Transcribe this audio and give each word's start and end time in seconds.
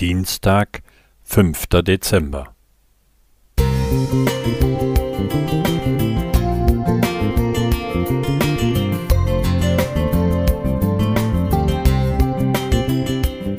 Dienstag, 0.00 0.82
fünfter 1.24 1.82
Dezember. 1.82 2.54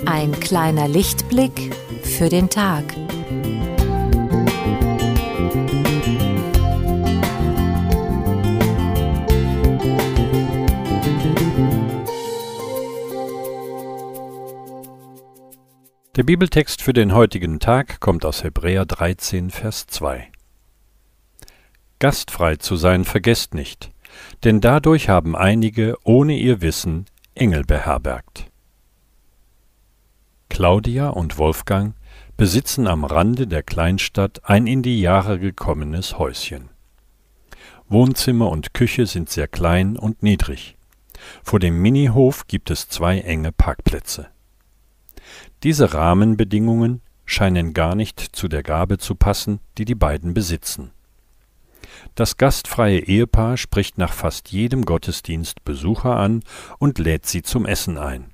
Ein 0.05 0.39
kleiner 0.39 0.87
Lichtblick 0.87 1.75
für 2.03 2.29
den 2.29 2.49
Tag. 2.49 2.85
Der 16.19 16.25
Bibeltext 16.25 16.81
für 16.81 16.91
den 16.91 17.13
heutigen 17.13 17.61
Tag 17.61 18.01
kommt 18.01 18.25
aus 18.25 18.43
Hebräer 18.43 18.85
13, 18.85 19.51
Vers 19.51 19.87
2. 19.87 20.29
Gastfrei 21.99 22.57
zu 22.57 22.75
sein 22.75 23.05
vergesst 23.05 23.53
nicht, 23.53 23.93
denn 24.43 24.59
dadurch 24.59 25.07
haben 25.07 25.37
einige 25.37 25.95
ohne 26.03 26.35
ihr 26.35 26.59
Wissen 26.59 27.05
Engel 27.35 27.63
beherbergt. 27.63 28.51
Claudia 30.49 31.07
und 31.07 31.37
Wolfgang 31.37 31.95
besitzen 32.35 32.85
am 32.85 33.05
Rande 33.05 33.47
der 33.47 33.63
Kleinstadt 33.63 34.41
ein 34.43 34.67
in 34.67 34.83
die 34.83 34.99
Jahre 34.99 35.39
gekommenes 35.39 36.19
Häuschen. 36.19 36.67
Wohnzimmer 37.87 38.49
und 38.49 38.73
Küche 38.73 39.05
sind 39.05 39.29
sehr 39.29 39.47
klein 39.47 39.95
und 39.95 40.21
niedrig. 40.21 40.75
Vor 41.43 41.61
dem 41.61 41.81
Minihof 41.81 42.45
gibt 42.45 42.71
es 42.71 42.89
zwei 42.89 43.21
enge 43.21 43.53
Parkplätze. 43.53 44.27
Diese 45.63 45.93
Rahmenbedingungen 45.93 47.01
scheinen 47.25 47.73
gar 47.73 47.95
nicht 47.95 48.19
zu 48.19 48.47
der 48.47 48.63
Gabe 48.63 48.97
zu 48.97 49.15
passen, 49.15 49.59
die 49.77 49.85
die 49.85 49.95
beiden 49.95 50.33
besitzen. 50.33 50.91
Das 52.15 52.37
gastfreie 52.37 52.99
Ehepaar 52.99 53.57
spricht 53.57 53.97
nach 53.97 54.13
fast 54.13 54.51
jedem 54.51 54.85
Gottesdienst 54.85 55.63
Besucher 55.63 56.15
an 56.15 56.43
und 56.77 56.99
lädt 56.99 57.25
sie 57.25 57.41
zum 57.41 57.65
Essen 57.65 57.97
ein. 57.97 58.33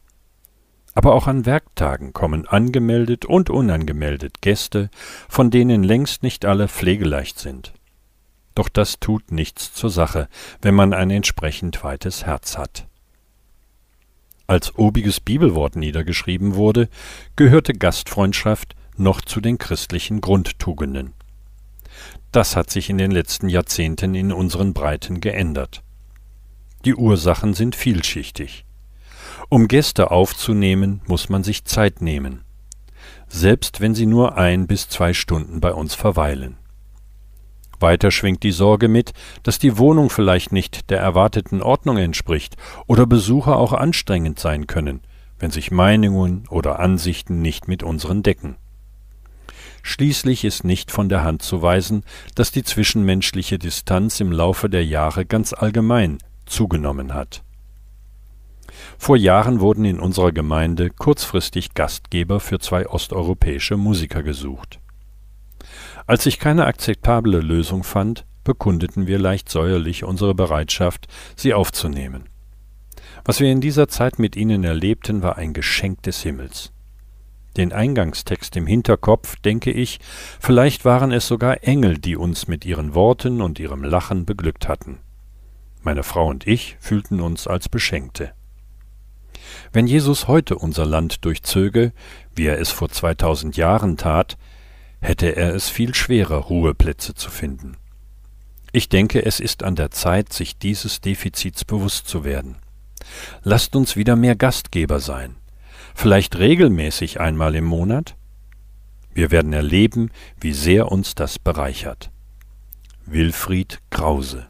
Aber 0.93 1.13
auch 1.13 1.27
an 1.27 1.45
Werktagen 1.45 2.13
kommen 2.13 2.47
angemeldet 2.47 3.25
und 3.25 3.49
unangemeldet 3.49 4.41
Gäste, 4.41 4.89
von 5.27 5.51
denen 5.51 5.83
längst 5.83 6.23
nicht 6.23 6.45
alle 6.45 6.69
pflegeleicht 6.69 7.37
sind. 7.37 7.73
Doch 8.55 8.69
das 8.69 9.01
tut 9.01 9.31
nichts 9.31 9.73
zur 9.73 9.89
Sache, 9.89 10.29
wenn 10.61 10.73
man 10.73 10.93
ein 10.93 11.09
entsprechend 11.09 11.83
weites 11.83 12.25
Herz 12.25 12.57
hat. 12.57 12.87
Als 14.47 14.75
obiges 14.77 15.19
Bibelwort 15.19 15.75
niedergeschrieben 15.75 16.55
wurde, 16.55 16.87
gehörte 17.35 17.73
Gastfreundschaft 17.73 18.75
noch 18.97 19.21
zu 19.21 19.41
den 19.41 19.57
christlichen 19.57 20.21
Grundtugenden. 20.21 21.13
Das 22.31 22.55
hat 22.55 22.69
sich 22.69 22.89
in 22.89 22.97
den 22.97 23.11
letzten 23.11 23.49
Jahrzehnten 23.49 24.13
in 24.13 24.31
unseren 24.31 24.73
Breiten 24.73 25.21
geändert. 25.21 25.81
Die 26.83 26.95
Ursachen 26.95 27.53
sind 27.53 27.75
vielschichtig. 27.75 28.65
Um 29.49 29.67
Gäste 29.67 30.11
aufzunehmen, 30.11 31.01
muss 31.07 31.29
man 31.29 31.43
sich 31.43 31.65
Zeit 31.65 32.01
nehmen, 32.01 32.43
selbst 33.27 33.81
wenn 33.81 33.95
sie 33.95 34.05
nur 34.05 34.37
ein 34.37 34.67
bis 34.67 34.89
zwei 34.89 35.13
Stunden 35.13 35.59
bei 35.59 35.73
uns 35.73 35.95
verweilen. 35.95 36.57
Weiter 37.79 38.11
schwingt 38.11 38.43
die 38.43 38.51
Sorge 38.51 38.87
mit, 38.87 39.13
dass 39.43 39.59
die 39.59 39.77
Wohnung 39.77 40.09
vielleicht 40.09 40.51
nicht 40.51 40.89
der 40.89 40.99
erwarteten 40.99 41.61
Ordnung 41.61 41.97
entspricht 41.97 42.55
oder 42.87 43.05
Besucher 43.05 43.57
auch 43.57 43.73
anstrengend 43.73 44.39
sein 44.39 44.67
können, 44.67 45.01
wenn 45.39 45.51
sich 45.51 45.71
Meinungen 45.71 46.45
oder 46.49 46.79
Ansichten 46.79 47.41
nicht 47.41 47.67
mit 47.67 47.83
unseren 47.83 48.23
decken. 48.23 48.55
Schließlich 49.83 50.43
ist 50.45 50.63
nicht 50.63 50.89
von 50.89 51.09
der 51.09 51.23
Hand 51.23 51.43
zu 51.43 51.61
weisen, 51.61 52.03
dass 52.33 52.51
die 52.51 52.63
zwischenmenschliche 52.63 53.59
Distanz 53.59 54.19
im 54.19 54.31
Laufe 54.31 54.67
der 54.67 54.83
Jahre 54.83 55.25
ganz 55.25 55.53
allgemein 55.53 56.17
zugenommen 56.47 57.13
hat. 57.13 57.43
Vor 58.97 59.15
Jahren 59.15 59.59
wurden 59.59 59.85
in 59.85 59.99
unserer 59.99 60.31
Gemeinde 60.31 60.89
kurzfristig 60.89 61.75
Gastgeber 61.75 62.39
für 62.39 62.59
zwei 62.59 62.87
osteuropäische 62.87 63.77
Musiker 63.77 64.23
gesucht. 64.23 64.79
Als 66.07 66.23
sich 66.23 66.39
keine 66.39 66.65
akzeptable 66.65 67.39
Lösung 67.39 67.83
fand, 67.83 68.25
bekundeten 68.43 69.07
wir 69.07 69.17
leicht 69.17 69.49
säuerlich 69.49 70.03
unsere 70.03 70.35
Bereitschaft, 70.35 71.07
sie 71.35 71.53
aufzunehmen. 71.53 72.29
Was 73.23 73.39
wir 73.39 73.51
in 73.51 73.59
dieser 73.59 73.87
Zeit 73.87 74.19
mit 74.19 74.35
ihnen 74.35 74.63
erlebten, 74.63 75.23
war 75.23 75.37
ein 75.37 75.53
Geschenk 75.53 76.03
des 76.03 76.21
Himmels. 76.21 76.71
Den 77.57 77.73
Eingangstext 77.73 78.55
im 78.55 78.67
Hinterkopf, 78.67 79.37
denke 79.37 79.71
ich, 79.71 79.99
vielleicht 80.39 80.85
waren 80.85 81.11
es 81.11 81.27
sogar 81.27 81.63
Engel, 81.63 81.97
die 81.97 82.17
uns 82.17 82.47
mit 82.47 82.65
ihren 82.65 82.93
Worten 82.93 83.41
und 83.41 83.59
ihrem 83.59 83.83
Lachen 83.83 84.25
beglückt 84.25 84.67
hatten. 84.67 84.99
Meine 85.81 86.03
Frau 86.03 86.27
und 86.27 86.45
ich 86.45 86.77
fühlten 86.79 87.21
uns 87.21 87.47
als 87.47 87.69
Beschenkte. 87.69 88.33
Wenn 89.71 89.87
Jesus 89.87 90.27
heute 90.27 90.57
unser 90.57 90.85
Land 90.85 91.25
durchzöge, 91.25 91.93
wie 92.35 92.45
er 92.45 92.59
es 92.59 92.71
vor 92.71 92.89
2000 92.89 93.57
Jahren 93.57 93.97
tat, 93.97 94.37
hätte 95.05 95.35
er 95.35 95.53
es 95.53 95.69
viel 95.69 95.93
schwerer, 95.93 96.37
Ruheplätze 96.37 97.13
zu 97.13 97.29
finden. 97.29 97.77
Ich 98.71 98.89
denke, 98.89 99.25
es 99.25 99.39
ist 99.39 99.63
an 99.63 99.75
der 99.75 99.91
Zeit, 99.91 100.33
sich 100.33 100.57
dieses 100.57 100.99
Defizits 100.99 101.63
bewusst 101.63 102.07
zu 102.07 102.23
werden. 102.23 102.57
Lasst 103.43 103.75
uns 103.75 103.95
wieder 103.95 104.15
mehr 104.15 104.35
Gastgeber 104.35 104.99
sein. 104.99 105.35
Vielleicht 105.93 106.37
regelmäßig 106.37 107.21
einmal 107.21 107.55
im 107.55 107.65
Monat? 107.65 108.15
Wir 109.13 109.31
werden 109.31 109.53
erleben, 109.53 110.11
wie 110.41 110.51
sehr 110.51 110.91
uns 110.91 111.15
das 111.15 111.39
bereichert. 111.39 112.11
Wilfried 113.05 113.79
Krause 113.89 114.49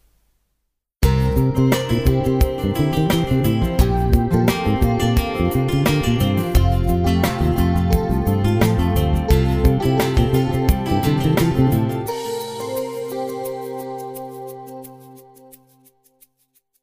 Musik 1.35 3.44